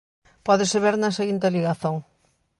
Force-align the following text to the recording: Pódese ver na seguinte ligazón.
Pódese 0.47 0.77
ver 0.85 0.95
na 0.99 1.15
seguinte 1.19 1.53
ligazón. 1.55 1.95